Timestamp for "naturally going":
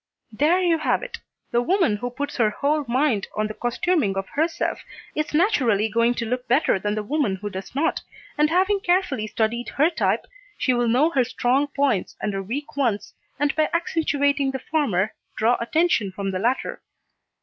5.31-6.15